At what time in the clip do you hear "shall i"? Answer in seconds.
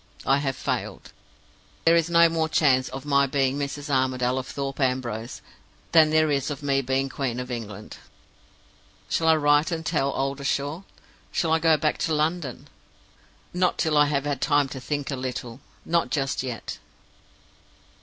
9.09-9.35, 11.31-11.59